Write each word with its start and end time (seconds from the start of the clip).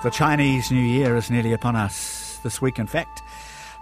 The 0.00 0.10
Chinese 0.10 0.70
New 0.70 0.78
Year 0.78 1.16
is 1.16 1.28
nearly 1.28 1.52
upon 1.52 1.74
us 1.74 2.38
this 2.44 2.62
week, 2.62 2.78
in 2.78 2.86
fact. 2.86 3.20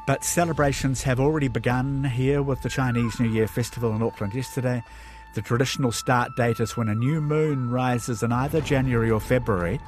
But 0.07 0.25
celebrations 0.25 1.03
have 1.03 1.21
already 1.21 1.49
begun 1.49 2.05
here 2.05 2.43
with 2.43 2.63
the 2.63 2.71
Chinese 2.71 3.21
New 3.21 3.29
Year 3.29 3.47
festival 3.47 3.95
in 3.95 4.03
Auckland 4.03 4.35
yesterday. 4.35 4.83
The 5.35 5.43
traditional 5.43 5.93
start 5.93 6.35
date 6.35 6.59
is 6.59 6.75
when 6.75 6.89
a 6.89 6.95
new 6.95 7.21
moon 7.21 7.69
rises 7.69 8.23
in 8.23 8.33
either 8.33 8.63
January 8.63 9.11
or 9.11 9.21
February. 9.21 9.79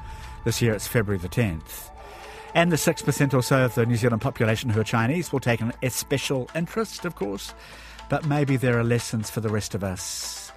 This 0.43 0.61
year 0.61 0.73
it's 0.73 0.85
February 0.85 1.17
the 1.17 1.29
10th. 1.29 1.89
And 2.53 2.71
the 2.71 2.75
6% 2.75 3.33
or 3.33 3.41
so 3.41 3.65
of 3.65 3.73
the 3.73 3.87
New 3.87 3.97
Zealand 3.97 4.21
population 4.21 4.69
who 4.69 4.81
are 4.81 4.83
Chinese 4.83 5.33
will 5.33 5.39
take 5.39 5.61
an 5.61 5.73
especial 5.81 6.47
interest, 6.53 7.05
of 7.05 7.15
course. 7.15 7.55
But 8.07 8.27
maybe 8.27 8.55
there 8.55 8.77
are 8.77 8.83
lessons 8.83 9.31
for 9.31 9.41
the 9.41 9.49
rest 9.49 9.73
of 9.73 9.83
us 9.83 10.48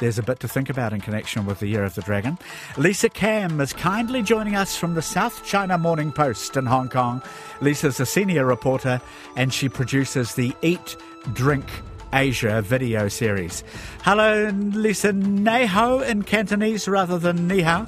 there's 0.00 0.18
a 0.18 0.22
bit 0.22 0.40
to 0.40 0.48
think 0.48 0.70
about 0.70 0.92
in 0.92 1.00
connection 1.00 1.46
with 1.46 1.60
the 1.60 1.68
Year 1.68 1.84
of 1.84 1.94
the 1.94 2.00
Dragon. 2.00 2.38
Lisa 2.76 3.08
Cam 3.08 3.60
is 3.60 3.72
kindly 3.72 4.22
joining 4.22 4.56
us 4.56 4.74
from 4.74 4.94
the 4.94 5.02
South 5.02 5.44
China 5.44 5.76
Morning 5.78 6.10
Post 6.10 6.56
in 6.56 6.66
Hong 6.66 6.88
Kong. 6.88 7.22
Lisa's 7.60 8.00
a 8.00 8.06
senior 8.06 8.46
reporter 8.46 9.00
and 9.36 9.52
she 9.52 9.68
produces 9.68 10.34
the 10.34 10.56
Eat, 10.62 10.96
Drink, 11.34 11.66
Asia 12.14 12.62
video 12.62 13.08
series. 13.08 13.62
Hello, 14.02 14.48
Lisa. 14.48 15.12
Nei 15.12 15.66
hao 15.66 16.00
in 16.00 16.22
Cantonese 16.22 16.88
rather 16.88 17.18
than 17.18 17.46
ni 17.46 17.60
hao? 17.60 17.86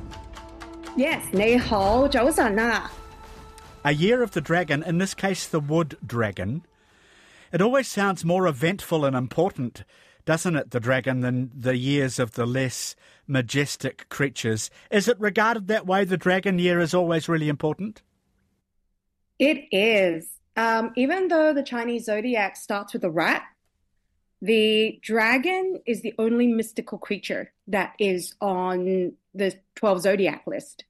Yes, 0.96 1.24
nei 1.32 1.56
hao, 1.56 2.06
na. 2.06 2.88
A 3.84 3.92
year 3.92 4.22
of 4.22 4.32
the 4.32 4.40
dragon, 4.40 4.82
in 4.82 4.98
this 4.98 5.14
case 5.14 5.48
the 5.48 5.60
wood 5.60 5.96
dragon. 6.06 6.62
It 7.52 7.60
always 7.60 7.88
sounds 7.88 8.24
more 8.24 8.46
eventful 8.46 9.04
and 9.04 9.16
important 9.16 9.84
doesn't 10.24 10.56
it, 10.56 10.70
the 10.70 10.80
dragon, 10.80 11.20
than 11.20 11.50
the 11.54 11.76
years 11.76 12.18
of 12.18 12.32
the 12.32 12.46
less 12.46 12.94
majestic 13.26 14.08
creatures? 14.08 14.70
Is 14.90 15.08
it 15.08 15.18
regarded 15.20 15.68
that 15.68 15.86
way? 15.86 16.04
The 16.04 16.16
dragon 16.16 16.58
year 16.58 16.80
is 16.80 16.94
always 16.94 17.28
really 17.28 17.48
important? 17.48 18.02
It 19.38 19.66
is. 19.72 20.28
Um, 20.56 20.92
even 20.96 21.28
though 21.28 21.52
the 21.52 21.62
Chinese 21.62 22.04
zodiac 22.04 22.56
starts 22.56 22.92
with 22.92 23.04
a 23.04 23.10
rat, 23.10 23.42
the 24.40 24.98
dragon 25.02 25.80
is 25.86 26.02
the 26.02 26.14
only 26.18 26.48
mystical 26.48 26.98
creature 26.98 27.52
that 27.68 27.94
is 27.98 28.34
on 28.40 29.12
the 29.34 29.56
12 29.76 30.02
zodiac 30.02 30.42
list. 30.46 30.84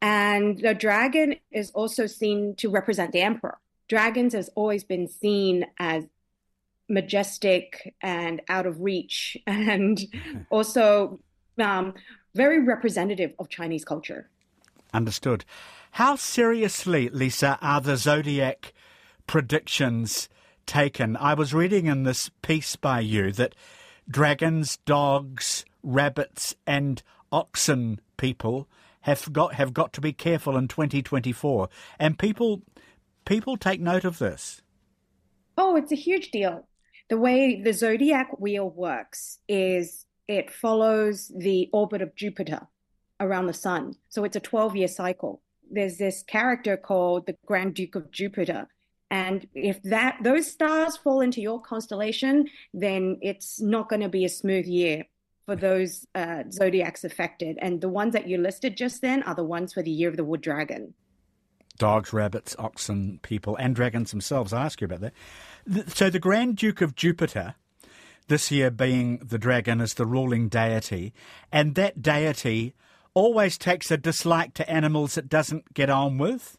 And 0.00 0.58
the 0.58 0.74
dragon 0.74 1.36
is 1.50 1.70
also 1.72 2.06
seen 2.06 2.54
to 2.56 2.70
represent 2.70 3.12
the 3.12 3.22
emperor. 3.22 3.58
Dragons 3.88 4.34
has 4.34 4.50
always 4.54 4.84
been 4.84 5.08
seen 5.08 5.66
as 5.78 6.04
majestic 6.88 7.94
and 8.00 8.40
out 8.48 8.66
of 8.66 8.80
reach, 8.80 9.36
and 9.46 10.00
also 10.50 11.18
um, 11.58 11.94
very 12.34 12.62
representative 12.62 13.32
of 13.38 13.48
Chinese 13.48 13.84
culture. 13.84 14.28
Understood. 14.92 15.44
How 15.92 16.16
seriously, 16.16 17.08
Lisa, 17.08 17.58
are 17.62 17.80
the 17.80 17.96
zodiac 17.96 18.72
predictions 19.26 20.28
taken? 20.66 21.16
I 21.16 21.34
was 21.34 21.54
reading 21.54 21.86
in 21.86 22.02
this 22.02 22.30
piece 22.42 22.76
by 22.76 23.00
you 23.00 23.32
that 23.32 23.54
dragons, 24.08 24.78
dogs, 24.84 25.64
rabbits, 25.82 26.54
and 26.66 27.02
oxen 27.32 28.00
people 28.16 28.68
have 29.02 29.32
got 29.32 29.54
have 29.54 29.72
got 29.72 29.92
to 29.94 30.00
be 30.00 30.12
careful 30.12 30.56
in 30.56 30.68
2024, 30.68 31.68
and 31.98 32.18
people 32.18 32.62
people 33.24 33.56
take 33.56 33.80
note 33.80 34.04
of 34.04 34.18
this. 34.18 34.62
Oh, 35.56 35.76
it's 35.76 35.92
a 35.92 35.96
huge 35.96 36.30
deal 36.30 36.66
the 37.08 37.18
way 37.18 37.60
the 37.60 37.72
zodiac 37.72 38.38
wheel 38.38 38.68
works 38.68 39.38
is 39.48 40.06
it 40.28 40.50
follows 40.50 41.30
the 41.36 41.68
orbit 41.72 42.02
of 42.02 42.14
Jupiter 42.16 42.66
around 43.20 43.46
the 43.46 43.54
sun. 43.54 43.94
So 44.08 44.24
it's 44.24 44.36
a 44.36 44.40
12 44.40 44.76
year 44.76 44.88
cycle. 44.88 45.40
There's 45.70 45.98
this 45.98 46.22
character 46.22 46.76
called 46.76 47.26
the 47.26 47.36
Grand 47.46 47.74
Duke 47.74 47.94
of 47.94 48.10
Jupiter. 48.10 48.68
And 49.10 49.46
if 49.54 49.80
that 49.84 50.18
those 50.22 50.50
stars 50.50 50.96
fall 50.96 51.20
into 51.20 51.40
your 51.40 51.60
constellation, 51.60 52.48
then 52.74 53.18
it's 53.22 53.60
not 53.60 53.88
going 53.88 54.02
to 54.02 54.08
be 54.08 54.24
a 54.24 54.28
smooth 54.28 54.66
year 54.66 55.04
for 55.46 55.54
those 55.54 56.06
uh, 56.16 56.42
zodiacs 56.50 57.04
affected. 57.04 57.56
And 57.62 57.80
the 57.80 57.88
ones 57.88 58.12
that 58.14 58.26
you 58.26 58.38
listed 58.38 58.76
just 58.76 59.00
then 59.02 59.22
are 59.22 59.34
the 59.34 59.44
ones 59.44 59.72
for 59.72 59.82
the 59.82 59.92
year 59.92 60.08
of 60.08 60.16
the 60.16 60.24
wood 60.24 60.40
dragon. 60.40 60.94
Dogs, 61.76 62.12
rabbits, 62.12 62.56
oxen, 62.58 63.20
people, 63.22 63.56
and 63.56 63.74
dragons 63.74 64.10
themselves. 64.10 64.52
I'll 64.52 64.64
ask 64.64 64.80
you 64.80 64.86
about 64.86 65.00
that. 65.00 65.90
So 65.90 66.10
the 66.10 66.18
Grand 66.18 66.56
Duke 66.56 66.80
of 66.80 66.94
Jupiter, 66.94 67.54
this 68.28 68.50
year 68.50 68.70
being 68.70 69.18
the 69.18 69.38
dragon, 69.38 69.80
is 69.80 69.94
the 69.94 70.06
ruling 70.06 70.48
deity, 70.48 71.12
and 71.52 71.74
that 71.74 72.02
deity 72.02 72.74
always 73.14 73.56
takes 73.56 73.90
a 73.90 73.96
dislike 73.96 74.52
to 74.54 74.70
animals 74.70 75.16
it 75.16 75.28
doesn't 75.28 75.72
get 75.72 75.88
on 75.88 76.18
with. 76.18 76.58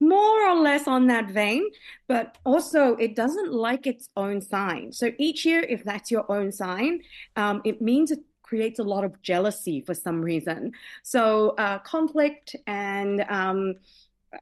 More 0.00 0.48
or 0.48 0.54
less 0.60 0.86
on 0.86 1.08
that 1.08 1.30
vein, 1.30 1.68
but 2.06 2.38
also 2.44 2.94
it 2.96 3.16
doesn't 3.16 3.52
like 3.52 3.86
its 3.86 4.08
own 4.16 4.40
sign. 4.40 4.92
So 4.92 5.10
each 5.18 5.44
year, 5.44 5.60
if 5.60 5.82
that's 5.84 6.10
your 6.10 6.30
own 6.30 6.52
sign, 6.52 7.00
um, 7.36 7.62
it 7.64 7.82
means 7.82 8.10
it 8.12 8.20
creates 8.52 8.78
a 8.78 8.82
lot 8.82 9.02
of 9.02 9.22
jealousy 9.22 9.80
for 9.80 9.94
some 9.94 10.20
reason. 10.20 10.72
So 11.02 11.54
uh, 11.56 11.78
conflict 11.78 12.54
and 12.66 13.24
um, 13.30 13.76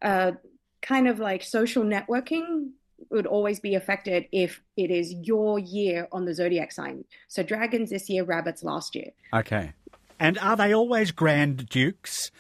uh, 0.03 0.33
kind 0.83 1.07
of 1.07 1.21
like 1.21 1.45
social 1.45 1.85
networking 1.85 2.71
would 3.11 3.29
always 3.29 3.61
be 3.61 3.77
affected 3.77 4.25
if 4.33 4.61
it 4.77 4.91
is 4.91 5.15
your 5.23 5.61
year 5.61 6.09
on 6.11 6.25
the 6.25 6.35
zodiac 6.35 6.73
sign. 6.73 7.05
So 7.29 7.45
dragons 7.45 7.91
this 7.91 8.11
year, 8.11 8.25
rabbits 8.25 8.65
last 8.65 8.97
year. 8.97 9.11
Okay. 9.33 9.75
And 10.19 10.37
are 10.41 10.57
they 10.57 10.75
always 10.75 11.13
grand 11.13 11.69
dukes, 11.69 12.33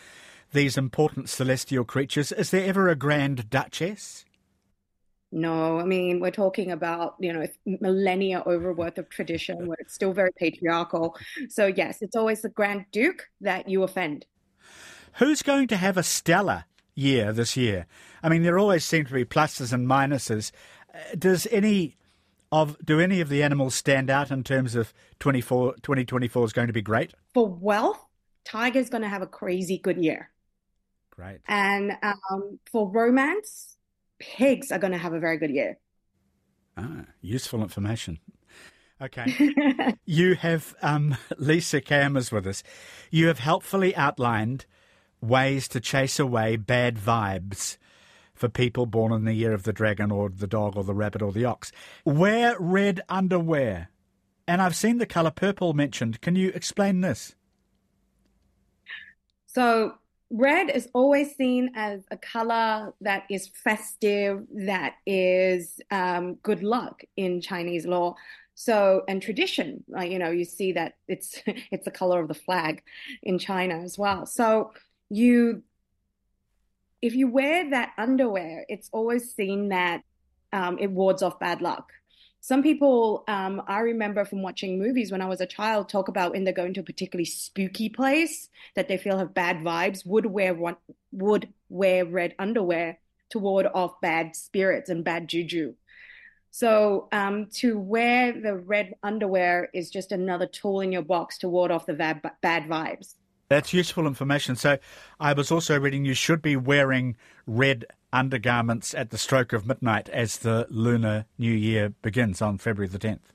these 0.52 0.76
important 0.76 1.28
celestial 1.28 1.84
creatures? 1.84 2.32
Is 2.32 2.50
there 2.50 2.66
ever 2.66 2.88
a 2.88 2.96
grand 2.96 3.48
duchess? 3.48 4.24
No, 5.32 5.78
I 5.78 5.84
mean, 5.84 6.18
we're 6.18 6.32
talking 6.32 6.72
about, 6.72 7.14
you 7.20 7.32
know, 7.32 7.46
millennia 7.64 8.42
over 8.46 8.72
worth 8.72 8.98
of 8.98 9.08
tradition 9.08 9.66
where 9.66 9.76
it's 9.80 9.94
still 9.94 10.12
very 10.12 10.32
patriarchal. 10.36 11.16
So, 11.48 11.66
yes, 11.66 12.02
it's 12.02 12.16
always 12.16 12.42
the 12.42 12.48
Grand 12.48 12.86
Duke 12.90 13.28
that 13.40 13.68
you 13.68 13.84
offend. 13.84 14.26
Who's 15.14 15.42
going 15.42 15.68
to 15.68 15.76
have 15.76 15.96
a 15.96 16.02
stellar 16.02 16.64
year 16.94 17.32
this 17.32 17.56
year? 17.56 17.86
I 18.22 18.28
mean, 18.28 18.42
there 18.42 18.58
always 18.58 18.84
seem 18.84 19.04
to 19.06 19.14
be 19.14 19.24
pluses 19.24 19.72
and 19.72 19.86
minuses. 19.86 20.50
Uh, 20.92 20.98
does 21.16 21.46
any 21.50 21.96
of 22.52 22.76
do 22.84 22.98
any 22.98 23.20
of 23.20 23.28
the 23.28 23.42
animals 23.42 23.76
stand 23.76 24.10
out 24.10 24.32
in 24.32 24.42
terms 24.42 24.74
of 24.74 24.92
24, 25.20 25.74
2024 25.82 26.44
is 26.44 26.52
going 26.52 26.66
to 26.66 26.72
be 26.72 26.82
great? 26.82 27.14
For 27.32 27.46
wealth, 27.48 28.04
tiger's 28.44 28.90
going 28.90 29.02
to 29.02 29.08
have 29.08 29.22
a 29.22 29.26
crazy 29.26 29.78
good 29.78 30.02
year. 30.02 30.30
Great. 31.10 31.40
And 31.46 31.92
um, 32.02 32.58
for 32.70 32.90
romance, 32.90 33.76
pigs 34.20 34.70
are 34.70 34.78
going 34.78 34.92
to 34.92 34.98
have 34.98 35.12
a 35.12 35.18
very 35.18 35.38
good 35.38 35.50
year. 35.50 35.78
Ah, 36.76 37.04
useful 37.20 37.62
information. 37.62 38.20
Okay. 39.02 39.54
you 40.04 40.34
have, 40.34 40.74
um, 40.82 41.16
Lisa 41.38 41.80
Cam 41.80 42.16
is 42.16 42.30
with 42.30 42.46
us. 42.46 42.62
You 43.10 43.26
have 43.26 43.40
helpfully 43.40 43.96
outlined 43.96 44.66
ways 45.20 45.66
to 45.68 45.80
chase 45.80 46.18
away 46.18 46.56
bad 46.56 46.96
vibes 46.96 47.78
for 48.34 48.48
people 48.48 48.86
born 48.86 49.12
in 49.12 49.24
the 49.24 49.34
year 49.34 49.52
of 49.52 49.64
the 49.64 49.72
dragon 49.72 50.10
or 50.10 50.28
the 50.28 50.46
dog 50.46 50.76
or 50.76 50.84
the 50.84 50.94
rabbit 50.94 51.22
or 51.22 51.32
the 51.32 51.44
ox. 51.44 51.72
Wear 52.04 52.56
red 52.58 53.00
underwear. 53.08 53.88
And 54.46 54.62
I've 54.62 54.76
seen 54.76 54.98
the 54.98 55.06
colour 55.06 55.30
purple 55.30 55.74
mentioned. 55.74 56.20
Can 56.20 56.36
you 56.36 56.50
explain 56.54 57.02
this? 57.02 57.34
So, 59.46 59.94
red 60.30 60.70
is 60.70 60.88
always 60.94 61.34
seen 61.34 61.72
as 61.74 62.04
a 62.10 62.16
color 62.16 62.94
that 63.00 63.24
is 63.28 63.48
festive, 63.48 64.46
that 64.66 64.94
is 65.04 65.80
um, 65.90 66.34
good 66.36 66.62
luck 66.62 67.02
in 67.16 67.40
Chinese 67.40 67.86
law. 67.86 68.14
So, 68.54 69.02
and 69.08 69.22
tradition, 69.22 69.84
like, 69.88 70.10
you 70.10 70.18
know, 70.18 70.30
you 70.30 70.44
see 70.44 70.72
that 70.72 70.94
it's 71.08 71.42
it's 71.46 71.84
the 71.84 71.90
color 71.90 72.20
of 72.20 72.28
the 72.28 72.34
flag 72.34 72.82
in 73.22 73.38
China 73.38 73.80
as 73.80 73.98
well. 73.98 74.26
So, 74.26 74.72
you 75.08 75.62
if 77.02 77.14
you 77.14 77.28
wear 77.28 77.70
that 77.70 77.92
underwear, 77.96 78.66
it's 78.68 78.90
always 78.92 79.34
seen 79.34 79.70
that 79.70 80.02
um, 80.52 80.78
it 80.78 80.90
wards 80.90 81.22
off 81.22 81.40
bad 81.40 81.62
luck. 81.62 81.90
Some 82.42 82.62
people, 82.62 83.22
um, 83.28 83.62
I 83.68 83.80
remember 83.80 84.24
from 84.24 84.42
watching 84.42 84.78
movies 84.78 85.12
when 85.12 85.20
I 85.20 85.26
was 85.26 85.42
a 85.42 85.46
child, 85.46 85.88
talk 85.88 86.08
about 86.08 86.32
when 86.32 86.44
they're 86.44 86.54
going 86.54 86.72
to 86.74 86.80
a 86.80 86.84
particularly 86.84 87.26
spooky 87.26 87.90
place 87.90 88.48
that 88.76 88.88
they 88.88 88.96
feel 88.96 89.18
have 89.18 89.34
bad 89.34 89.58
vibes, 89.58 90.06
would 90.06 90.24
wear 90.24 90.54
one, 90.54 90.76
would 91.12 91.52
wear 91.68 92.06
red 92.06 92.34
underwear 92.38 92.98
to 93.30 93.38
ward 93.38 93.66
off 93.74 94.00
bad 94.00 94.34
spirits 94.34 94.88
and 94.88 95.04
bad 95.04 95.28
juju. 95.28 95.74
So 96.50 97.08
um, 97.12 97.46
to 97.56 97.78
wear 97.78 98.32
the 98.32 98.56
red 98.56 98.94
underwear 99.02 99.68
is 99.74 99.90
just 99.90 100.10
another 100.10 100.46
tool 100.46 100.80
in 100.80 100.92
your 100.92 101.02
box 101.02 101.38
to 101.38 101.48
ward 101.48 101.70
off 101.70 101.86
the 101.86 101.94
bad, 101.94 102.22
bad 102.40 102.64
vibes. 102.64 103.14
That's 103.48 103.72
useful 103.72 104.06
information. 104.06 104.56
So 104.56 104.78
I 105.18 105.32
was 105.32 105.50
also 105.50 105.78
reading 105.78 106.04
you 106.04 106.14
should 106.14 106.40
be 106.40 106.56
wearing 106.56 107.16
red 107.46 107.84
undergarments 108.12 108.94
at 108.94 109.10
the 109.10 109.18
stroke 109.18 109.52
of 109.52 109.66
midnight 109.66 110.08
as 110.08 110.38
the 110.38 110.66
Lunar 110.70 111.26
New 111.38 111.52
Year 111.52 111.94
begins 112.02 112.42
on 112.42 112.58
February 112.58 112.88
the 112.88 112.98
10th. 112.98 113.32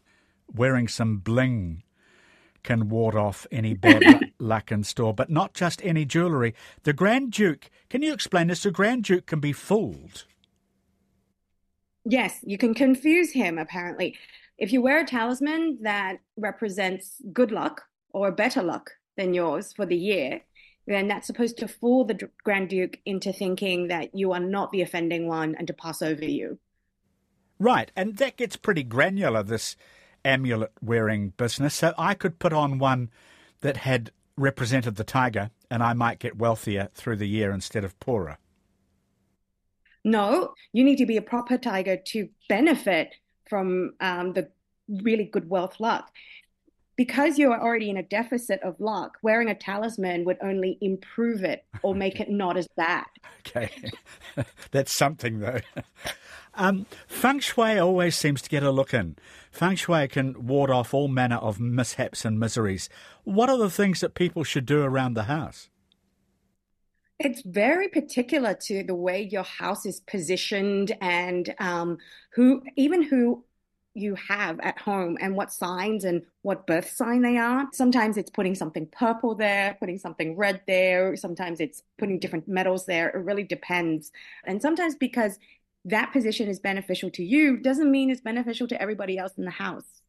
Wearing 0.54 0.88
some 0.88 1.18
bling 1.18 1.84
can 2.64 2.90
ward 2.90 3.16
off 3.16 3.48
any 3.52 3.74
bad 3.86 4.32
luck 4.40 4.72
in 4.72 4.84
store, 4.84 5.14
but 5.14 5.30
not 5.30 5.54
just 5.54 5.84
any 5.86 6.06
jewellery. 6.06 6.54
The 6.84 6.94
Grand 6.94 7.32
Duke, 7.32 7.70
can 7.90 8.02
you 8.02 8.14
explain 8.14 8.48
this? 8.48 8.64
The 8.64 8.72
Grand 8.72 9.04
Duke 9.04 9.26
can 9.26 9.40
be 9.40 9.54
fooled. 9.54 10.26
Yes, 12.04 12.40
you 12.44 12.58
can 12.58 12.74
confuse 12.74 13.32
him 13.32 13.58
apparently. 13.58 14.18
If 14.58 14.72
you 14.72 14.82
wear 14.82 15.02
a 15.02 15.06
talisman 15.06 15.80
that 15.82 16.20
represents 16.38 17.22
good 17.34 17.52
luck 17.52 17.84
or 18.12 18.32
better 18.32 18.62
luck 18.62 18.92
than 19.18 19.34
yours 19.34 19.74
for 19.74 19.86
the 19.86 19.98
year, 19.98 20.42
then 20.88 21.08
that's 21.08 21.28
supposed 21.28 21.58
to 21.58 21.68
fool 21.68 22.06
the 22.06 22.30
Grand 22.44 22.70
Duke 22.70 23.00
into 23.06 23.34
thinking 23.34 23.88
that 23.88 24.14
you 24.14 24.34
are 24.34 24.40
not 24.40 24.72
the 24.72 24.82
offending 24.82 25.28
one 25.28 25.56
and 25.56 25.68
to 25.68 25.74
pass 25.74 26.02
over 26.02 26.26
you. 26.26 26.60
Right, 27.58 27.92
and 27.96 28.18
that 28.18 28.38
gets 28.38 28.56
pretty 28.56 28.84
granular, 28.84 29.42
this 29.42 29.76
amulet 30.24 30.72
wearing 30.82 31.30
business. 31.30 31.76
So 31.76 31.94
I 31.98 32.14
could 32.14 32.40
put 32.40 32.54
on 32.54 32.80
one 32.80 33.10
that 33.62 33.78
had 33.78 34.12
represented 34.38 34.96
the 34.96 35.04
tiger 35.04 35.52
and 35.72 35.82
I 35.82 35.94
might 35.94 36.20
get 36.20 36.38
wealthier 36.38 36.90
through 36.94 37.18
the 37.18 37.28
year 37.28 37.52
instead 37.52 37.84
of 37.84 38.00
poorer. 38.00 38.38
No, 40.04 40.54
you 40.72 40.84
need 40.84 40.98
to 40.98 41.06
be 41.06 41.18
a 41.18 41.22
proper 41.22 41.58
tiger 41.58 41.98
to 41.98 42.30
benefit 42.48 43.16
from 43.50 43.94
um, 44.00 44.34
the 44.34 44.50
really 44.88 45.26
good 45.26 45.50
wealth 45.50 45.80
luck. 45.80 46.12
Because 46.96 47.38
you 47.38 47.52
are 47.52 47.62
already 47.62 47.90
in 47.90 47.98
a 47.98 48.04
deficit 48.04 48.62
of 48.64 48.80
luck, 48.80 49.18
wearing 49.22 49.50
a 49.50 49.56
talisman 49.56 50.24
would 50.26 50.38
only 50.42 50.78
improve 50.80 51.44
it 51.44 51.66
or 51.82 51.94
make 51.94 52.20
it 52.20 52.30
not 52.30 52.58
as 52.58 52.68
bad. 52.76 53.06
Okay, 53.48 53.70
that's 54.72 54.98
something 54.98 55.40
though. 55.40 55.60
Um, 56.58 56.86
feng 57.08 57.40
shui 57.40 57.78
always 57.78 58.16
seems 58.16 58.42
to 58.42 58.50
get 58.50 58.64
a 58.64 58.72
look 58.72 58.94
in. 58.94 59.18
Feng 59.52 59.76
shui 59.76 60.08
can 60.08 60.48
ward 60.48 60.70
off 60.70 60.94
all 60.94 61.10
manner 61.10 61.36
of 61.36 61.60
mishaps 61.60 62.24
and 62.24 62.40
miseries. 62.40 62.90
What 63.26 63.50
are 63.50 63.58
the 63.58 63.70
things 63.70 64.00
that 64.00 64.14
people 64.14 64.44
should 64.44 64.66
do 64.66 64.82
around 64.82 65.16
the 65.16 65.24
house? 65.24 65.70
It's 67.20 67.42
very 67.42 67.88
particular 67.88 68.54
to 68.68 68.84
the 68.84 68.96
way 68.96 69.22
your 69.22 69.44
house 69.44 69.86
is 69.86 70.02
positioned 70.02 70.96
and 71.02 71.54
um, 71.60 71.98
who, 72.34 72.62
even 72.76 73.04
who 73.04 73.44
you 73.96 74.16
have 74.16 74.60
at 74.60 74.78
home 74.78 75.18
and 75.22 75.36
what 75.36 75.52
signs 75.52 76.04
and 76.04 76.22
what 76.42 76.68
birth 76.68 76.92
sign 76.92 77.22
they 77.22 77.38
are. 77.38 77.68
Sometimes 77.74 78.18
it's 78.18 78.30
putting 78.30 78.54
something 78.54 78.88
purple 78.88 79.34
there, 79.36 79.78
putting 79.80 79.98
something 79.98 80.36
red 80.36 80.62
there. 80.68 81.16
Sometimes 81.16 81.60
it's 81.60 81.82
putting 81.98 82.20
different 82.20 82.48
metals 82.48 82.86
there. 82.86 83.10
It 83.10 83.24
really 83.24 83.44
depends. 83.44 84.12
And 84.46 84.62
sometimes 84.62 84.96
because 84.96 85.40
that 85.86 86.12
position 86.12 86.50
is 86.50 86.60
beneficial 86.60 87.10
to 87.12 87.24
you 87.24 87.58
doesn't 87.58 87.90
mean 87.90 88.10
it's 88.10 88.22
beneficial 88.22 88.68
to 88.68 88.82
everybody 88.82 89.18
else 89.18 89.34
in 89.38 89.46
the 89.46 89.52
house. 89.52 90.02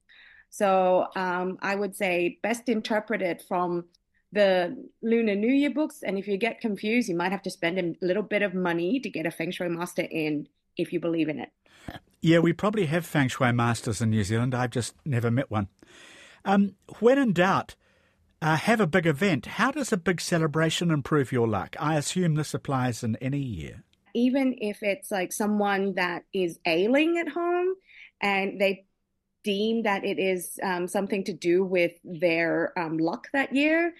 So 0.50 1.06
um, 1.14 1.58
I 1.62 1.74
would 1.74 1.94
say 1.94 2.38
best 2.42 2.68
interpret 2.68 3.22
it 3.22 3.42
from 3.46 3.84
the 4.32 4.76
Lunar 5.02 5.36
New 5.36 5.52
Year 5.52 5.70
books. 5.70 6.02
And 6.02 6.18
if 6.18 6.26
you 6.26 6.36
get 6.36 6.60
confused, 6.60 7.08
you 7.08 7.16
might 7.16 7.32
have 7.32 7.42
to 7.42 7.50
spend 7.50 7.78
a 7.78 7.94
little 8.04 8.22
bit 8.22 8.42
of 8.42 8.52
money 8.52 8.98
to 9.00 9.08
get 9.08 9.26
a 9.26 9.30
Feng 9.30 9.52
Shui 9.52 9.68
master 9.68 10.02
in 10.02 10.48
if 10.76 10.92
you 10.92 11.00
believe 11.00 11.28
in 11.28 11.38
it. 11.38 11.50
Yeah, 12.26 12.40
we 12.40 12.52
probably 12.52 12.86
have 12.86 13.06
Feng 13.06 13.28
Shui 13.28 13.52
masters 13.52 14.02
in 14.02 14.10
New 14.10 14.24
Zealand. 14.24 14.52
I've 14.52 14.72
just 14.72 14.96
never 15.04 15.30
met 15.30 15.48
one. 15.48 15.68
Um, 16.44 16.74
when 16.98 17.18
in 17.18 17.32
doubt, 17.32 17.76
uh, 18.42 18.56
have 18.56 18.80
a 18.80 18.86
big 18.88 19.06
event. 19.06 19.46
How 19.46 19.70
does 19.70 19.92
a 19.92 19.96
big 19.96 20.20
celebration 20.20 20.90
improve 20.90 21.30
your 21.30 21.46
luck? 21.46 21.76
I 21.78 21.94
assume 21.94 22.34
this 22.34 22.52
applies 22.52 23.04
in 23.04 23.14
any 23.20 23.38
year. 23.38 23.84
Even 24.12 24.56
if 24.60 24.82
it's 24.82 25.12
like 25.12 25.32
someone 25.32 25.94
that 25.94 26.24
is 26.32 26.58
ailing 26.66 27.16
at 27.16 27.28
home 27.28 27.76
and 28.20 28.60
they 28.60 28.86
deem 29.44 29.84
that 29.84 30.04
it 30.04 30.18
is 30.18 30.58
um, 30.64 30.88
something 30.88 31.22
to 31.26 31.32
do 31.32 31.62
with 31.62 31.92
their 32.02 32.76
um, 32.76 32.98
luck 32.98 33.28
that 33.34 33.54
year, 33.54 33.94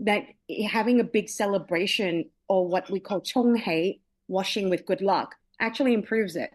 that 0.00 0.24
having 0.68 0.98
a 0.98 1.04
big 1.04 1.28
celebration 1.28 2.28
or 2.48 2.66
what 2.66 2.90
we 2.90 2.98
call 2.98 3.20
chonghei, 3.20 4.00
washing 4.26 4.68
with 4.68 4.84
good 4.84 5.00
luck, 5.00 5.36
actually 5.60 5.94
improves 5.94 6.34
it. 6.34 6.50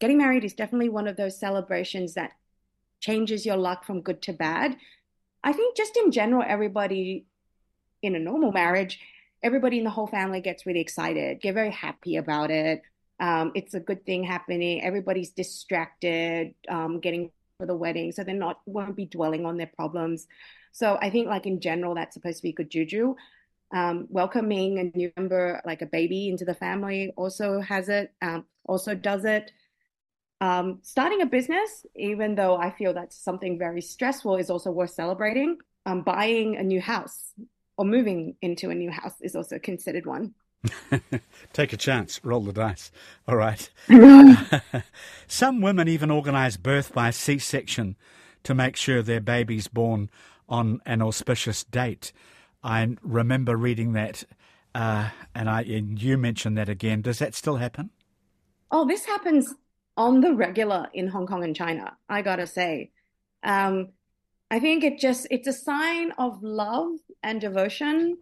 Getting 0.00 0.18
married 0.18 0.44
is 0.44 0.54
definitely 0.54 0.88
one 0.88 1.08
of 1.08 1.16
those 1.16 1.38
celebrations 1.38 2.14
that 2.14 2.32
changes 3.00 3.44
your 3.44 3.56
luck 3.56 3.84
from 3.84 4.00
good 4.00 4.22
to 4.22 4.32
bad. 4.32 4.76
I 5.42 5.52
think 5.52 5.76
just 5.76 5.96
in 5.96 6.10
general, 6.10 6.44
everybody 6.46 7.26
in 8.02 8.14
a 8.14 8.18
normal 8.18 8.52
marriage, 8.52 9.00
everybody 9.42 9.78
in 9.78 9.84
the 9.84 9.90
whole 9.90 10.06
family 10.06 10.40
gets 10.40 10.66
really 10.66 10.80
excited, 10.80 11.40
get 11.40 11.54
very 11.54 11.70
happy 11.70 12.16
about 12.16 12.50
it. 12.50 12.82
Um, 13.20 13.52
it's 13.54 13.74
a 13.74 13.80
good 13.80 14.04
thing 14.06 14.24
happening. 14.24 14.82
Everybody's 14.82 15.30
distracted, 15.30 16.54
um, 16.68 17.00
getting 17.00 17.30
for 17.58 17.66
the 17.66 17.76
wedding, 17.76 18.12
so 18.12 18.22
they're 18.22 18.34
not 18.34 18.60
won't 18.66 18.94
be 18.94 19.06
dwelling 19.06 19.44
on 19.44 19.56
their 19.56 19.70
problems. 19.74 20.28
So 20.72 20.96
I 21.00 21.10
think 21.10 21.26
like 21.26 21.46
in 21.46 21.60
general, 21.60 21.94
that's 21.94 22.14
supposed 22.14 22.38
to 22.38 22.42
be 22.42 22.52
good 22.52 22.70
juju. 22.70 23.16
Um, 23.74 24.06
welcoming 24.08 24.78
a 24.78 24.96
new 24.96 25.12
member, 25.16 25.60
like 25.66 25.82
a 25.82 25.86
baby, 25.86 26.28
into 26.28 26.44
the 26.44 26.54
family, 26.54 27.12
also 27.16 27.60
has 27.60 27.88
it. 27.88 28.12
Um, 28.22 28.44
also 28.64 28.94
does 28.94 29.24
it. 29.24 29.50
Um, 30.40 30.78
starting 30.82 31.22
a 31.22 31.26
business, 31.26 31.84
even 31.96 32.34
though 32.34 32.56
I 32.56 32.70
feel 32.70 32.94
that's 32.94 33.16
something 33.16 33.58
very 33.58 33.80
stressful, 33.80 34.36
is 34.36 34.50
also 34.50 34.70
worth 34.70 34.90
celebrating. 34.90 35.58
Um, 35.86 36.02
buying 36.02 36.56
a 36.56 36.62
new 36.62 36.80
house 36.80 37.32
or 37.76 37.84
moving 37.84 38.36
into 38.42 38.70
a 38.70 38.74
new 38.74 38.90
house 38.90 39.14
is 39.20 39.34
also 39.34 39.58
considered 39.58 40.06
one. 40.06 40.34
Take 41.52 41.72
a 41.72 41.76
chance, 41.76 42.20
roll 42.24 42.40
the 42.40 42.52
dice. 42.52 42.90
All 43.26 43.36
right. 43.36 43.70
Some 45.26 45.60
women 45.60 45.88
even 45.88 46.10
organise 46.10 46.56
birth 46.56 46.92
by 46.92 47.10
C 47.10 47.38
section 47.38 47.96
to 48.44 48.54
make 48.54 48.76
sure 48.76 49.02
their 49.02 49.20
baby's 49.20 49.68
born 49.68 50.10
on 50.48 50.80
an 50.86 51.02
auspicious 51.02 51.64
date. 51.64 52.12
I 52.62 52.96
remember 53.02 53.56
reading 53.56 53.92
that, 53.92 54.24
uh, 54.74 55.10
and, 55.34 55.48
I, 55.48 55.62
and 55.62 56.00
you 56.00 56.18
mentioned 56.18 56.58
that 56.58 56.68
again. 56.68 57.02
Does 57.02 57.18
that 57.20 57.34
still 57.34 57.56
happen? 57.56 57.90
Oh, 58.70 58.86
this 58.86 59.06
happens 59.06 59.54
on 59.98 60.20
the 60.20 60.32
regular 60.32 60.86
in 60.94 61.08
Hong 61.08 61.26
Kong 61.26 61.42
and 61.42 61.54
China. 61.54 61.96
I 62.08 62.22
gotta 62.22 62.46
say, 62.46 62.92
um, 63.42 63.88
I 64.50 64.60
think 64.60 64.84
it 64.84 64.98
just 64.98 65.26
it's 65.30 65.48
a 65.48 65.52
sign 65.52 66.12
of 66.12 66.42
love 66.42 66.92
and 67.22 67.40
devotion 67.40 68.16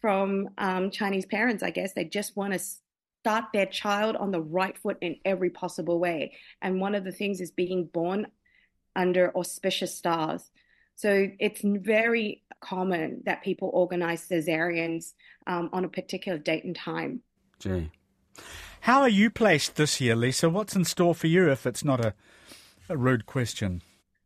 from 0.00 0.50
um, 0.58 0.90
Chinese 0.90 1.26
parents. 1.26 1.62
I 1.62 1.70
guess 1.70 1.94
they 1.94 2.04
just 2.04 2.36
want 2.36 2.52
to 2.52 2.60
start 2.60 3.46
their 3.52 3.66
child 3.66 4.14
on 4.16 4.30
the 4.30 4.42
right 4.42 4.76
foot 4.76 4.98
in 5.00 5.16
every 5.24 5.48
possible 5.48 5.98
way, 5.98 6.34
and 6.60 6.80
one 6.80 6.94
of 6.94 7.02
the 7.02 7.12
things 7.12 7.40
is 7.40 7.50
being 7.50 7.86
born 7.86 8.26
under 8.94 9.34
auspicious 9.34 9.96
stars. 9.96 10.50
So 10.96 11.28
it's 11.40 11.62
very 11.64 12.44
common 12.60 13.22
that 13.24 13.42
people 13.42 13.70
organize 13.72 14.28
cesareans 14.28 15.14
um, 15.46 15.70
on 15.72 15.86
a 15.86 15.88
particular 15.88 16.36
date 16.38 16.64
and 16.64 16.76
time. 16.76 17.22
Gee. 17.58 17.90
How 18.82 19.02
are 19.02 19.08
you 19.08 19.30
placed 19.30 19.76
this 19.76 20.00
year, 20.00 20.16
Lisa? 20.16 20.50
What's 20.50 20.74
in 20.74 20.84
store 20.84 21.14
for 21.14 21.28
you 21.28 21.48
if 21.48 21.66
it's 21.66 21.84
not 21.84 22.04
a, 22.04 22.14
a 22.88 22.96
rude 22.96 23.26
question? 23.26 23.80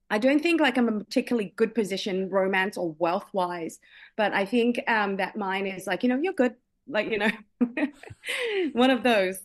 I 0.08 0.16
don't 0.16 0.42
think 0.42 0.62
like 0.62 0.78
I'm 0.78 0.88
a 0.88 0.92
particularly 0.92 1.52
good 1.56 1.74
position, 1.74 2.30
romance 2.30 2.78
or 2.78 2.96
wealth 2.98 3.28
wise, 3.34 3.78
but 4.16 4.32
I 4.32 4.46
think 4.46 4.82
um, 4.88 5.18
that 5.18 5.36
mine 5.36 5.66
is 5.66 5.86
like, 5.86 6.02
you 6.02 6.08
know, 6.08 6.18
you're 6.18 6.32
good. 6.32 6.54
Like, 6.88 7.10
you 7.10 7.18
know, 7.18 7.30
one 8.72 8.88
of 8.88 9.02
those. 9.02 9.40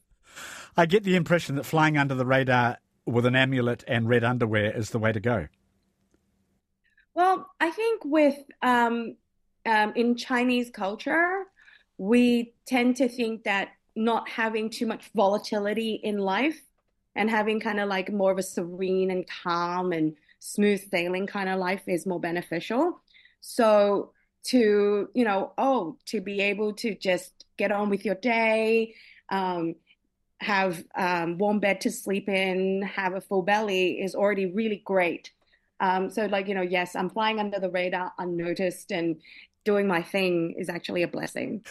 I 0.77 0.85
get 0.85 1.03
the 1.03 1.17
impression 1.17 1.55
that 1.55 1.65
flying 1.65 1.97
under 1.97 2.15
the 2.15 2.25
radar 2.25 2.77
with 3.05 3.25
an 3.25 3.35
amulet 3.35 3.83
and 3.89 4.07
red 4.07 4.23
underwear 4.23 4.71
is 4.71 4.91
the 4.91 4.99
way 4.99 5.11
to 5.11 5.19
go. 5.19 5.49
Well, 7.15 7.51
I 7.59 7.69
think 7.71 8.05
with 8.05 8.37
um, 8.61 9.17
um, 9.65 9.91
in 9.93 10.15
Chinese 10.15 10.69
culture, 10.69 11.43
we 11.97 12.53
tend 12.65 12.95
to 12.95 13.09
think 13.09 13.43
that 13.43 13.71
not 13.95 14.29
having 14.29 14.69
too 14.69 14.85
much 14.85 15.09
volatility 15.15 15.99
in 16.03 16.17
life 16.17 16.59
and 17.15 17.29
having 17.29 17.59
kind 17.59 17.79
of 17.79 17.89
like 17.89 18.11
more 18.11 18.31
of 18.31 18.37
a 18.37 18.43
serene 18.43 19.11
and 19.11 19.25
calm 19.43 19.91
and 19.91 20.15
smooth 20.39 20.81
sailing 20.89 21.27
kind 21.27 21.49
of 21.49 21.59
life 21.59 21.83
is 21.87 22.05
more 22.05 22.19
beneficial. 22.19 22.99
So 23.41 24.11
to 24.45 25.09
you 25.13 25.23
know, 25.25 25.53
oh, 25.57 25.97
to 26.07 26.21
be 26.21 26.41
able 26.41 26.73
to 26.73 26.95
just 26.95 27.45
get 27.57 27.71
on 27.71 27.89
with 27.89 28.05
your 28.05 28.15
day. 28.15 28.95
Um, 29.29 29.75
have 30.41 30.83
um, 30.95 31.37
warm 31.37 31.59
bed 31.59 31.81
to 31.81 31.91
sleep 31.91 32.27
in, 32.27 32.81
have 32.81 33.13
a 33.13 33.21
full 33.21 33.43
belly 33.43 34.01
is 34.01 34.15
already 34.15 34.47
really 34.47 34.81
great. 34.83 35.31
Um, 35.79 36.09
so, 36.09 36.25
like, 36.25 36.47
you 36.47 36.55
know, 36.55 36.61
yes, 36.61 36.95
I'm 36.95 37.09
flying 37.09 37.39
under 37.39 37.59
the 37.59 37.69
radar 37.69 38.11
unnoticed 38.17 38.91
and 38.91 39.21
doing 39.63 39.87
my 39.87 40.01
thing 40.01 40.55
is 40.57 40.69
actually 40.69 41.03
a 41.03 41.07
blessing. 41.07 41.63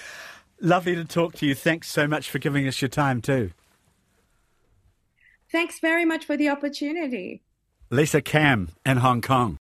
Lovely 0.61 0.95
to 0.95 1.05
talk 1.05 1.35
to 1.37 1.47
you. 1.47 1.55
Thanks 1.55 1.89
so 1.89 2.07
much 2.07 2.31
for 2.31 2.39
giving 2.39 2.69
us 2.69 2.83
your 2.83 2.91
time, 2.91 3.23
too. 3.23 3.53
Thanks 5.51 5.81
very 5.81 6.05
much 6.05 6.25
for 6.25 6.37
the 6.37 6.49
opportunity. 6.49 7.43
Lisa 7.91 8.21
Cam 8.21 8.69
in 8.85 8.99
Hong 8.99 9.21
Kong. 9.21 9.59